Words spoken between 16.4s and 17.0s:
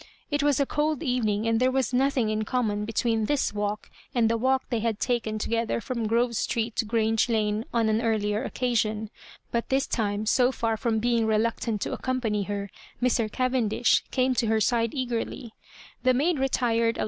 120 loss MABJOBIBAinaS.